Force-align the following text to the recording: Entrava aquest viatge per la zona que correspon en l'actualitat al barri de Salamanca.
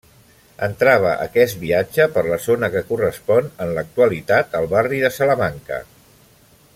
Entrava 0.67 1.11
aquest 1.25 1.59
viatge 1.63 2.07
per 2.15 2.23
la 2.29 2.39
zona 2.47 2.71
que 2.77 2.83
correspon 2.89 3.53
en 3.67 3.75
l'actualitat 3.79 4.59
al 4.61 4.69
barri 4.75 5.03
de 5.07 5.13
Salamanca. 5.21 5.83